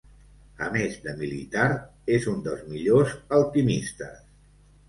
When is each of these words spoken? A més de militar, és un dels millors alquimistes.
A 0.67 0.69
més 0.75 0.95
de 1.03 1.13
militar, 1.19 1.67
és 2.17 2.27
un 2.33 2.41
dels 2.49 2.65
millors 2.73 3.15
alquimistes. 3.41 4.29